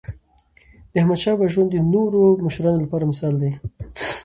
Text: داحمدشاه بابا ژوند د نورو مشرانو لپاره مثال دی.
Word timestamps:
داحمدشاه 0.93 1.33
بابا 1.37 1.51
ژوند 1.53 1.69
د 1.71 1.75
نورو 1.93 2.23
مشرانو 2.45 2.81
لپاره 2.83 3.09
مثال 3.11 3.33
دی. 3.41 3.51